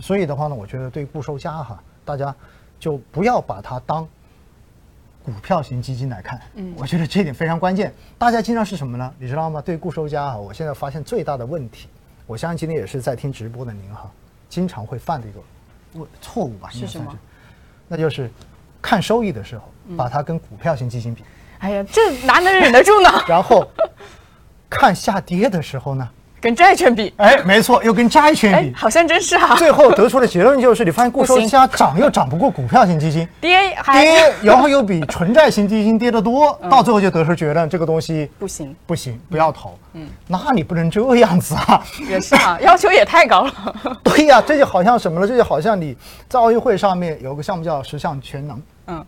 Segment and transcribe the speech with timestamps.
[0.00, 2.34] 所以的话呢，我觉得对固收加哈，大家
[2.78, 4.06] 就不要把它当
[5.24, 6.40] 股票型基金来看。
[6.54, 7.92] 嗯，我觉得这一点非常关键。
[8.18, 9.12] 大家经常是什么呢？
[9.18, 9.60] 你知道吗？
[9.60, 11.88] 对固收加哈，我现在发现最大的问题，
[12.26, 14.10] 我相信今天也是在听直播的您哈，
[14.48, 15.40] 经常会犯的一个
[15.94, 16.68] 问错误吧？
[16.70, 17.18] 是什么？
[17.88, 18.30] 那就是
[18.82, 19.64] 看收益的时候，
[19.96, 21.24] 把它跟股票型基金比。
[21.58, 23.08] 哎呀，这哪能忍得住呢？
[23.26, 23.66] 然后
[24.68, 26.08] 看下跌的时候呢？
[26.46, 29.56] 跟债券比，哎，没错，又跟债券比，好像真是哈。
[29.56, 39.76] 最后得出的结论就是，你发现固收加涨又涨不过股票型基金，跌跌，然后又比纯债型基金跌得多， 到最后就得出结论，这个东西不行，不行，不要投。
[39.94, 43.52] 嗯，那你不能这样子啊， 也是啊，要求也太高了。
[44.04, 45.26] 对呀，这就好像什么了？
[45.26, 45.96] 这就好像你
[46.28, 49.04] 在奥运会上面有个项目叫十项全能，嗯。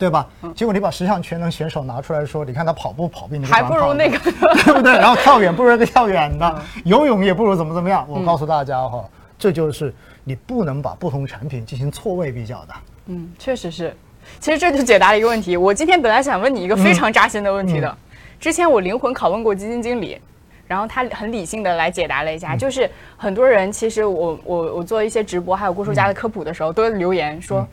[0.00, 0.26] 对吧？
[0.56, 4.18] 结果你把十项全能选手拿出来说，你看他跑步跑比你还不如那个，
[4.64, 4.92] 对不对？
[4.96, 8.06] 然后跳远不如那个跳远的，游泳也不如怎么怎么样。
[8.08, 9.04] 我告诉大家哈，
[9.38, 12.74] 这就是你不能把不同产品进行错位比较的。
[13.08, 13.94] 嗯，确实是。
[14.38, 15.54] 其实这就解答了一个问题。
[15.58, 17.94] 我今天本来想问你一个非常扎心的问题的。
[18.38, 20.18] 之前我灵魂拷问过基金经理，
[20.66, 27.68] 然后他很理性的来解答了一下，就是很多人其实我我我做一些直播还有郭叔家的科普的时候，都留言说。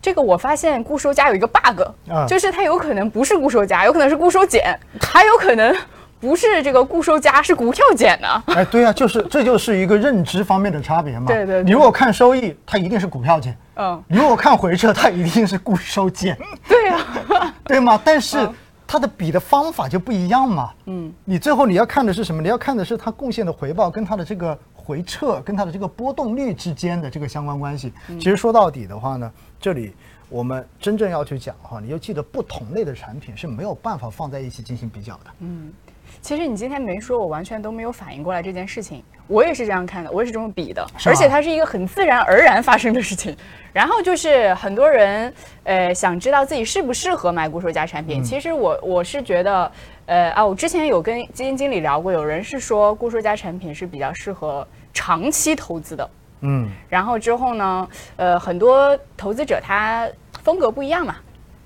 [0.00, 1.82] 这个我发现固收加有一个 bug，
[2.28, 5.74] 就是它有可能不是固收加，有可能是固收减，还有可能
[6.20, 8.42] 不是这个固收加，是股票减呢。
[8.54, 11.26] 哎，对呀，就是这就是一个认知方面的差别嘛。
[11.26, 11.62] 对对。
[11.62, 13.56] 你如果看收益，它一定是股票减。
[13.76, 14.02] 嗯。
[14.08, 16.36] 你如果看回撤，它一定是固收减。
[16.68, 16.98] 对呀。
[17.64, 18.00] 对吗？
[18.04, 18.48] 但是
[18.86, 20.72] 它的比的方法就不一样嘛。
[20.86, 21.12] 嗯。
[21.24, 22.40] 你最后你要看的是什么？
[22.40, 27.92] 你要看的是它贡献的回报跟它的这个回撤跟它的这个波动率之间的这个相关关系。
[28.06, 29.30] 其实说到底的话呢。
[29.58, 29.94] 这里
[30.28, 35.24] 我们真正要去讲哈，你要记得不同类的产品是没有办法放在一起进行比较的。
[35.40, 35.72] 嗯，
[36.20, 39.02] 其实你今天没说，我完全都没有反应过来这件事情。
[39.28, 43.36] 我也是这样看的，我也是这么比的，而且它是一个很自然而然发生的事情。
[43.72, 45.32] 然后就是很多人
[45.64, 49.70] 呃想知道自己适不适合买固收加产品，其实我我是觉得
[50.06, 56.08] 呃啊，我之前有跟基金经理聊过，有人是说固收加产品是比较适合长期投资的。
[56.42, 57.88] 嗯，然后之后呢？
[58.16, 60.06] 呃，很多投资者他
[60.44, 61.16] 风格不一样嘛。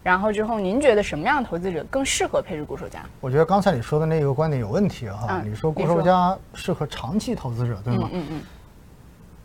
[0.02, 3.04] 然后之后，您觉得什么样的投资者更适合配置固收加？
[3.20, 5.42] 我觉得刚才你说的那个观点有问题哈。
[5.44, 8.08] 你说固收加适合长期投资者，对吗？
[8.12, 8.40] 嗯嗯。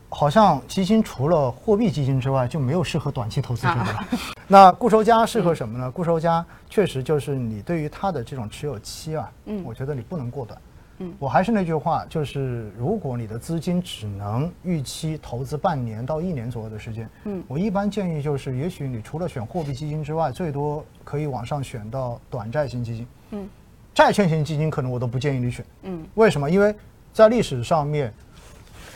[0.09, 3.85] 好像基金除了货币基金之外，就没有适合短期投资者的。
[4.47, 5.91] 那固收加适合什么呢？
[5.91, 10.57] 固收加确实就是你对于它的这种持有期啊，嗯，我觉得你不能过短。
[10.99, 23.49] 嗯，我还是那句话，就是如果你的资金只能预期投资半年到一年左右的时间，嗯，我一般建议就是，也许你除了选货币基金之外，最多可以往上选到短债型基金，嗯，
[23.93, 26.49] 债券型基金可能我都不建议你选，嗯，为什么？
[26.49, 26.73] 因为
[27.11, 28.13] 在历史上面，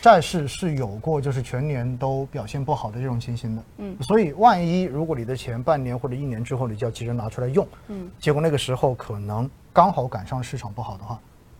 [0.01, 11.19] 债市是有过就是全年都表现不好的这种情形的，嗯，所以万一如果你的钱半年或者一年之后你就要急着拿出来用，嗯，结果那个时候可能刚好赶上市场不好的话。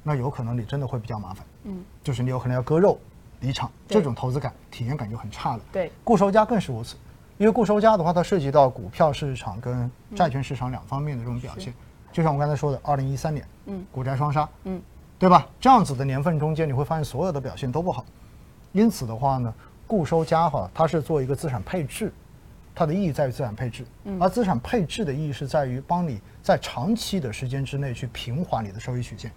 [0.09, 2.97] 那有可能你真的会比较麻烦，嗯，就是你有可能要割肉
[3.41, 5.61] 离场，这种投资感体验感就很差了。
[5.71, 6.95] 对，固收加更是如此，
[7.37, 11.71] 因为固收加的话，它涉及到股票市场跟债券市场两方面的这种表现。
[12.11, 14.81] 就像我刚才说的，二零一三年，嗯，股债双杀，嗯，
[15.19, 15.47] 对吧？
[15.61, 18.03] 这样子的年份中间，你会发现所有的表现都不好。
[18.71, 19.53] 因此的话呢，
[19.85, 22.11] 固收加哈，它是做一个资产配置，
[22.73, 23.85] 它的意义在于资产配置，
[24.19, 29.31] 而资产配置的意义是在于帮你在长期的时间之内去平滑你的收益曲线。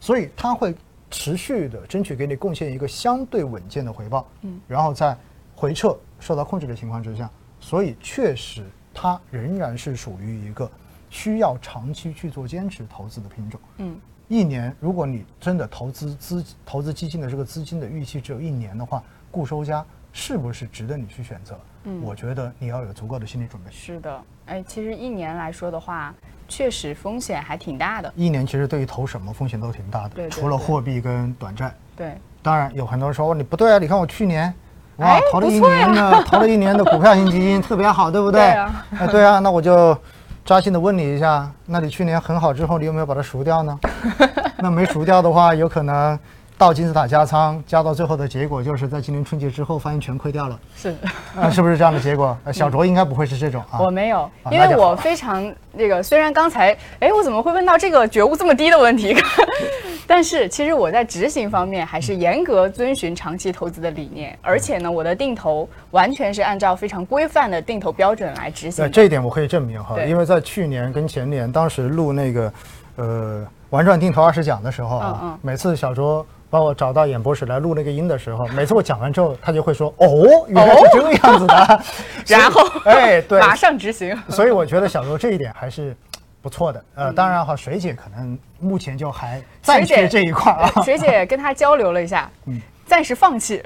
[0.00, 0.74] 所以它会
[1.10, 5.16] 持续的争取给你贡献一个相对稳健的回报，嗯，然后在
[5.54, 7.30] 回撤受到控制的情况之下，
[7.60, 10.70] 所以确实它仍然是属于一个
[11.08, 13.98] 需要长期去做坚持投资的品种，嗯，
[14.28, 19.84] 一年如果你真的投资资投资基金的这个资金的预期只有一年的话，固收加
[20.16, 21.58] 是不是值得你去选择？
[21.84, 23.70] 嗯，我觉得你要有足够的心理准备。
[23.70, 26.14] 是的，哎，其实一年来说的话。
[26.48, 28.12] 确实风险还挺大的。
[28.14, 31.74] 一年其实对于投什么风险都挺大的，除了货币跟短债。
[31.96, 34.54] 对，当然有很多人说你不对啊，你看我去年，
[34.98, 38.40] 哇，投了一年的，投了一年的股票型基金特别好，对不对？
[38.42, 38.86] 对啊。
[38.96, 39.98] 哎，对啊，那我就
[40.44, 43.76] 扎心的问你一下，那你去年很好之后，你有没有把它赎掉呢？
[44.58, 46.16] 那没赎掉的话，有可能。
[46.58, 50.58] 到金字塔加仓，加到最后的结果就是在今年春节之后发现全亏掉了。
[50.74, 50.96] 是，
[51.38, 52.36] 啊，是不是这样的结果？
[52.50, 53.78] 小卓应该不会是这种啊。
[53.84, 59.14] 我没有，因为我非常那个，虽然刚才，哎，我怎么会问到这个觉悟这么低的问题？
[60.08, 68.90] 但是其实我在执行方面还是严格遵循长期投资的理念，而且呢，我的定投完全是按照非常规范的定投标准来执行。
[68.90, 72.52] 这一点我可以证明哈，因为在去年跟前年当时录那个，
[72.96, 76.24] 呃，玩转定投二十讲的时候啊，每次小卓。
[76.56, 81.82] 把我找到演播室来录那个音的时候， 每次我讲完之后，他就会说：“哦，原来是这个样子的。
[82.26, 84.16] 然后，哎，对，马上执行。
[84.30, 85.94] 所以我觉得小周这一点还是
[86.40, 86.82] 不错的。
[86.94, 90.82] 呃，当然哈，水姐可能目前就还暂缺这一块啊。
[90.82, 93.62] 水姐跟他交流了一下， 嗯，暂时放弃。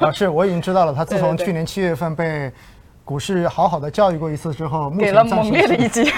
[0.00, 0.92] 啊，是我已经知道了。
[0.92, 2.50] 他自从去年七月份被
[3.04, 6.12] 股市好好的教育过一次之后，给了猛烈的一击。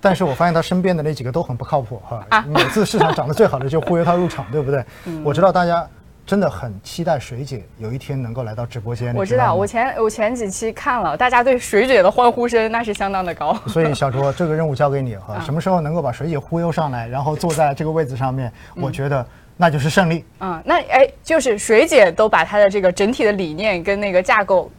[0.00, 2.44] 但是我发现他身边的那几个都很不靠谱哈。
[2.48, 4.84] 每次市场涨得最好的就忽悠他入场， 对不对？
[5.24, 5.86] 我知道大家
[6.26, 9.14] 真的很期待水姐有一天能够来到直播间。
[9.14, 13.54] 我知道，我前我前几期看了，大家对水姐的欢呼声那是相当的高。
[13.66, 19.26] 所以小卓，这个任务交给你哈，什么时候能够把水姐忽悠上来，然后坐在这个位置上面，我觉得。
[19.62, 20.24] 那就是胜利。
[20.38, 24.70] 嗯，那哎，就是水姐都把她的这个整体的理念跟那个架构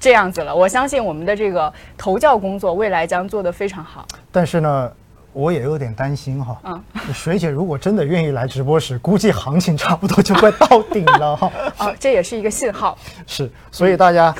[0.00, 4.06] 这样子了，我相信我们的这个投教工作未来将做得非常好。
[4.30, 4.92] 但是呢，
[5.32, 6.58] 我也有点担心哈。
[6.64, 11.50] 嗯，水姐如果真的愿意来直播室，估计行情差不多就快到顶了哈。
[11.76, 12.96] 啊， 这也是一个信号。
[13.26, 14.34] 是，所以大家。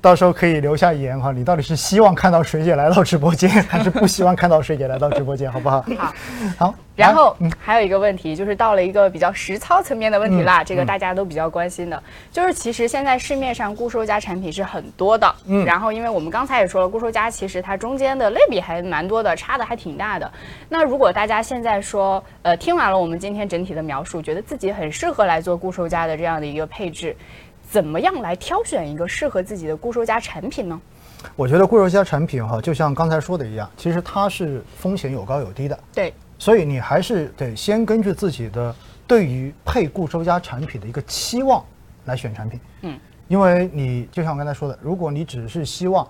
[0.00, 5.84] 到时候可以留下言哈，你到底是希望看到水姐来到直播间，还是不希望看到水姐来到直播间，好不好？
[5.98, 6.14] 好，
[6.56, 6.74] 好。
[6.96, 20.30] 然后还有一个问题，就是到了一个比较实操层面的问题啦，这个大家都比较关心的，就是其实现在市面上固收加产品是很多的，嗯，然后因为我们刚才也说了，固收加其实它中间的类比还蛮多的，差的还挺大的。
[20.68, 27.16] 那如果大家现在说，呃，听完了我们今天整体的描述，觉得自己很适合来做固收加的这样的一个配置。
[27.70, 30.80] 怎么样来挑选一个适合自己的固收加产品呢？
[31.36, 35.78] 我觉得固收加产品哈，就像刚才说的一样，其实它是风险有高有低的。
[35.94, 38.74] 对，所以你还是得先根据自己的
[39.06, 41.64] 对于配固收加产品的一个期望
[42.06, 42.58] 来选产品。
[42.82, 46.04] 嗯，因为你就像我刚才说的，如果你只是希望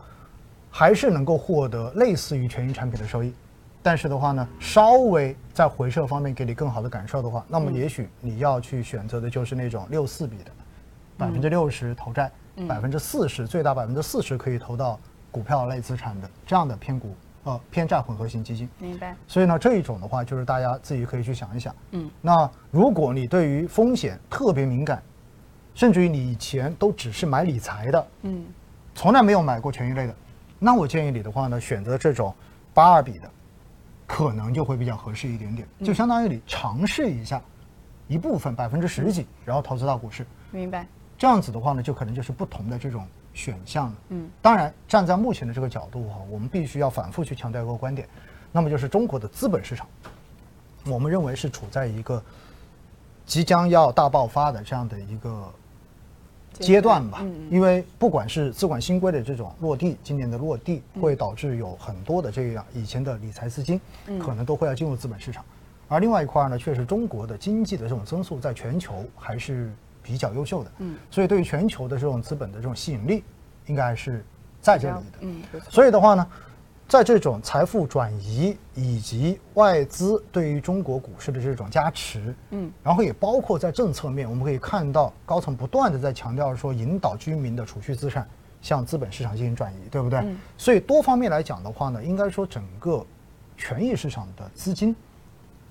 [0.71, 3.35] 还是能够获得类似于权益产品的收益，
[3.83, 10.51] 但是的话呢，稍微在回撤方面给你更好的感受的话，那么也许你要去选择的就是那种六四比的。
[11.21, 12.33] 百分之六十投债，
[12.67, 14.99] 百分之四十最大百分之四十可以投到
[15.31, 17.15] 股票类资产的这样的偏股
[17.45, 18.67] 呃偏债混合型基金。
[18.79, 19.15] 明白。
[19.29, 21.77] 所以呢，这一种的话，就是大家自己可以去想一想。
[21.91, 22.11] 嗯。
[22.23, 25.03] 那如果你对于风险特别敏感，
[25.75, 28.47] 甚至于你以前都只是买理财的，嗯，
[28.95, 30.15] 从来没有买过权益类的，
[30.59, 32.35] 那我建议你的话呢，选择这种
[32.73, 33.31] 八二比的，
[34.07, 35.69] 可能就会比较合适一点点。
[35.85, 37.41] 就相当于你尝试一下
[38.09, 40.27] 一部分百分之十几，然后投资到股市。
[40.51, 40.87] 明白。
[41.21, 43.95] 这样子的话呢，就可能就是不同的这种选项了。
[44.09, 48.09] 嗯，当然，站在目前的这个角度哈，我们必须要反复去强调一个观点，
[48.51, 49.87] 那么就是中国的资本市场，
[50.87, 52.23] 我们认为是处在一个
[53.27, 55.53] 即将要大爆发的这样的一个
[56.55, 57.19] 阶段吧。
[57.21, 63.79] 嗯因为不管是资管新规的这种落地，今年的落地会导致有很多的这样以前的理财资金，
[64.19, 65.45] 可能都会要进入资本市场。
[65.87, 69.71] 而另外一块呢，确实中国的经济的这种增速在全球还是。
[70.03, 73.23] 比较优秀的，嗯，所以对于全球的这种资本的这种吸引力，
[73.67, 74.25] 应该是
[74.61, 76.27] 在这里的，嗯，所以的话呢，
[76.89, 88.27] 在这种财富转移以及外资对于中国股市的这种加持，嗯，然后也包括在政策面，我们可以看到高层不断的在强调说，引导居民的储蓄资产
[88.61, 90.25] 向资本市场进行转移，对不对？
[90.57, 93.07] 所以多方面来讲的话呢，应该说整个
[93.57, 94.97] 权益市场的资金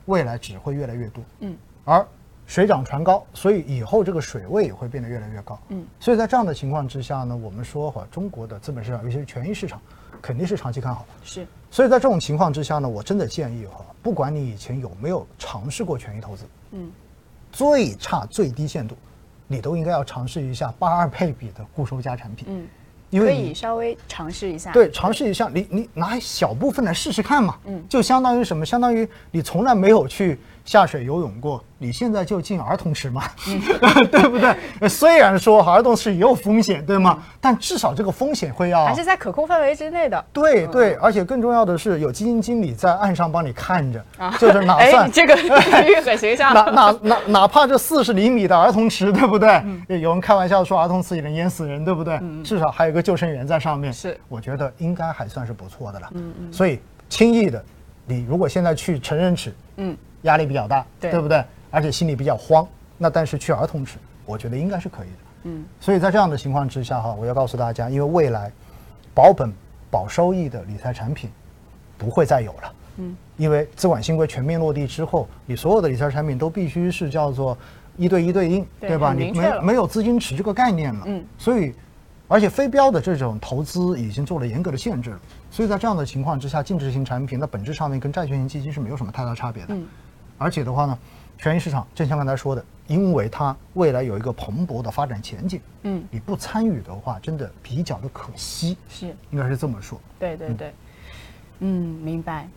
[0.06, 2.06] 未来只会越来越多，嗯，而。
[2.50, 5.60] 水涨船高，所以以后这个水位也会变得越来越高。
[5.68, 9.80] 嗯，所以在这样的情况之下呢，我们说哈，中国的资本市场，尤其是权益市场，
[10.20, 11.08] 肯定是长期看好的。
[11.24, 11.46] 是。
[11.70, 16.92] 所以在这种情况之下呢，我真的建议哈，不管你以前有没有尝试过权益投资，嗯，
[17.52, 18.98] 最差最低限度，
[19.46, 22.48] 你都应该要尝试一下八二配比的固收加产品。
[22.50, 22.68] 嗯。
[23.12, 28.64] 可以稍微尝试一下，对，尝试一下，你你拿小部分来试试看嘛，嗯，就相当于什么？
[28.64, 30.38] 相当于你从来没有去
[30.70, 33.24] 下水游泳过，你现在就进儿童池嘛，
[34.12, 34.88] 对不对？
[34.88, 37.18] 虽然说儿童池也有风险，对吗？
[37.42, 40.24] 但至少这个风险会要还是在可控范围之内的。
[40.32, 44.06] 对对，而且更重要的是有基金经理在岸上帮你看着，
[44.38, 49.50] 就是哪 算这个 比喻很形象，哪哪哪哪怕这四十厘米的儿童池，对不对？
[50.00, 52.22] 有人开玩笑说儿童池也能淹死人，对不对？
[52.44, 53.00] 至少还有个。
[53.02, 56.08] 救生员在上面，是我觉得应该还算是不错的了。
[56.14, 57.64] 嗯嗯，所以轻易的，
[58.06, 61.44] 你如果现在去成人池，嗯，压力比较大，对不对？
[61.72, 65.18] 而且心里比较慌，那但是去儿童池，我觉得应该是可以的。
[65.44, 68.52] 嗯，所以在这样的情况之下哈，我要告诉大家，因为未来
[69.14, 69.52] 保本
[69.90, 71.30] 保收益的理财产品
[71.98, 72.74] 不会再有了。
[72.98, 77.58] 嗯，因为资管新规全面落地之后，你所有的理财产品都必须是叫做
[77.98, 79.14] 一对一对应，对吧？
[79.14, 81.04] 你没没有资金池这个概念了。
[81.06, 81.74] 嗯，所以。
[82.32, 89.74] 而且非标的这种投资已经做了严格的限制了，所以在这样的情况之下，净值型产品那本质上面跟债券型基金是没有什么太大差别的。
[89.74, 89.88] 嗯。
[90.40, 90.98] 而且的话呢，
[91.38, 100.02] 权益市场，正像刚才说的，因为它未来有一个蓬勃的发展前景，嗯，你不参与的话，真的比较的可惜，是，应该是这么说。
[100.18, 100.74] 对对对，
[101.60, 102.48] 嗯，明白。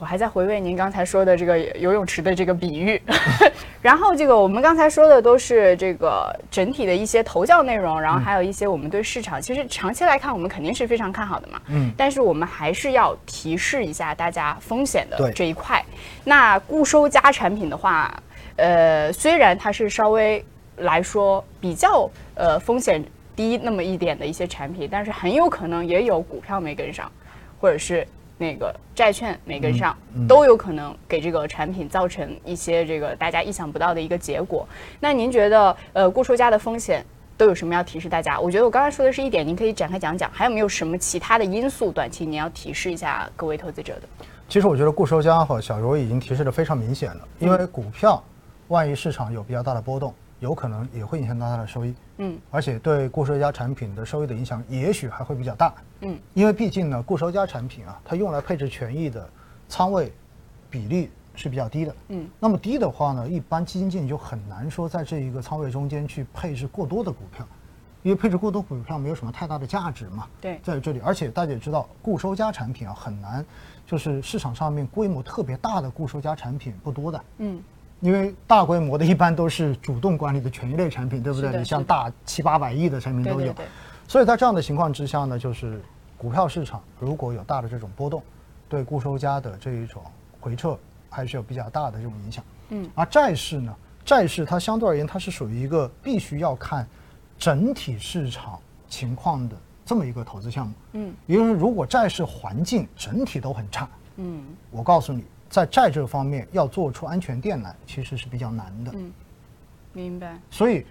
[0.00, 3.00] 我还在回味您刚才说的这个 游泳池的这个比喻，
[3.82, 11.60] 然后这个我们刚才说的都是这个整体的一些投教内容，然后还有一些我们对市场，其实长期来看我们肯定是非常看好的嘛。
[11.68, 11.92] 嗯。
[11.96, 15.84] 但是我们还是要提示一下大家风险的这一块。
[16.24, 18.14] 那固收加产品的话，
[18.56, 20.44] 呃，虽然它是稍微
[20.76, 23.04] 来说比较呃风险
[23.34, 27.10] 低那么一点的一些产品，但是很有可能也有股票没跟上，
[27.60, 28.06] 或者是。
[28.40, 29.94] 那个债券没跟上，
[30.26, 34.66] 都有可能给这个产品造成一些这个大家意想不到的一个结果。
[34.98, 37.04] 那您觉得，呃，固收加的风险
[37.36, 38.40] 都有什么要提示大家？
[38.40, 44.08] 我觉得我刚才说的是一点，您可以展开讲讲，还有没有什么其他的因素，短期您要提示一下各位投资者的？
[44.48, 48.24] 其实我觉得固收加和小柔已经提示的非常明显了，因为股票
[48.68, 50.14] 万一市场有比较大的波动。
[50.40, 59.28] 有可能也会影响到它的收益，嗯，而且对固收加产品的收益的影响，也许还会比较大，嗯，因为毕竟呢，固收加产品啊，它用来配置权益的
[59.68, 60.12] 仓位
[60.70, 67.46] 比例是比较低的，嗯，那么低的话呢，一般基金经理就很难说在这一个仓位中间去配置过多的股票，
[68.02, 73.44] 因为配置过多股票没有什么太大的价值嘛，对，在这里，而且大家也知道，固收加产品啊很难，
[73.86, 77.62] 就是市场上面规模特别大的固收加产品不多的，嗯。
[78.00, 81.56] 因为大规模的一般都是主动管理的权益类产品，对不对？
[81.58, 83.54] 你像大七八百亿的产品都有，
[84.08, 85.80] 所以在这样的情况之下呢，就是
[86.16, 88.22] 股票市场如果有大的这种波动，
[88.68, 90.02] 对固收加的这一种
[90.40, 90.78] 回撤
[91.10, 92.42] 还是有比较大的这种影响。
[92.70, 96.88] 嗯，而债市呢，债市它相对而言它是属于一个必须要看
[97.38, 99.54] 整体市场情况的
[99.84, 100.72] 这么一个投资项目。
[100.92, 105.22] 嗯，因为如果债市环境整体都很差，嗯，我告诉你。
[105.50, 108.92] 在债这方面要做出安全垫来，其实是比较难的。
[108.94, 109.12] 嗯，
[109.92, 110.38] 明白。
[110.48, 110.86] 所以，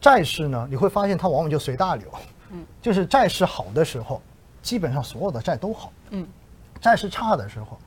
[0.00, 2.08] 债市呢，你会发现它往往就随大流。
[2.50, 4.22] 嗯，就是债市好的时候，
[4.62, 5.92] 基本上所有的债都好。
[6.10, 6.26] 嗯，
[6.80, 7.78] 债市差的时候，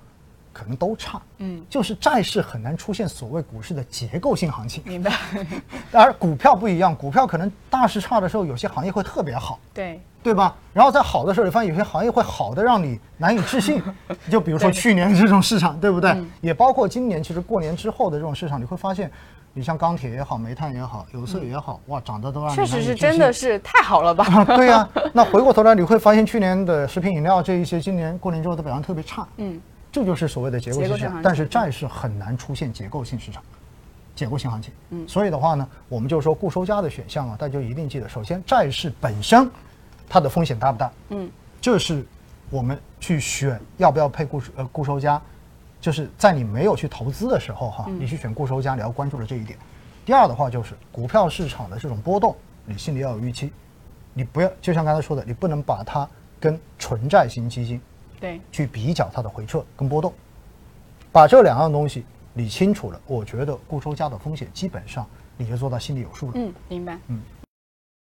[0.54, 1.20] 可能都差。
[1.40, 4.84] 嗯，就是债市很难出现所谓股市的结构性行情。
[4.86, 5.12] 明白。
[5.92, 9.60] 而股票不一样，股票可能大势差的时候，有些行业会特别好。
[9.74, 10.00] 对。
[10.26, 10.56] 对吧？
[10.74, 13.80] 然后在好的时候，你发现有些行业会好的让你难以置信，
[14.28, 16.18] 就比如说去年这种市场，对不对？
[16.42, 19.12] 也包括今年，其实过年之后的这种市场，你会发现，
[19.54, 24.26] 你像钢铁也好，煤炭也好，有色也好，哇，涨得都让你确实是真的是太好了吧？
[24.58, 29.28] 对呀，那回过头来你会发现，去年的食品饮料这一些，今年过年之后的表现特别差。
[29.38, 31.22] 嗯，这就是所谓的结构性市场。
[31.22, 33.44] 但是债市很难出现结构性市场、
[34.16, 34.74] 结构性行情。
[34.90, 39.48] 嗯，所以的话呢，我们就说固收加的选项啊，大家就一定记得，首先债市本身。
[40.08, 40.92] 它的风险大不大？
[41.10, 42.06] 嗯，这是
[42.50, 45.22] 我们去选要不要配固呃固收加，
[45.82, 49.58] 就是在你没有去投资的时候哈，你去选固收加，你要关注的这一点。
[50.06, 52.36] 第二的话就是股票市场的这种波动，
[52.66, 53.52] 你心里要有预期，
[54.14, 56.08] 你不要就像刚才说的，你不能把它
[56.40, 57.82] 跟纯债型基金
[58.20, 60.14] 对去比较它的回撤跟波动，
[61.12, 65.06] 把这两样东西理清楚了，我觉得固收加的风险基本上
[65.38, 66.34] 你就做到心里有数了。
[66.36, 66.98] 嗯，明白。
[67.08, 67.20] 嗯。